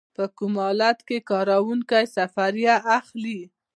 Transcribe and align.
په 0.15 0.23
کوم 0.37 0.53
حالت 0.65 0.97
کې 1.07 1.17
کارکوونکی 1.31 2.03
سفریه 2.15 2.75
اخلي؟ 2.97 3.39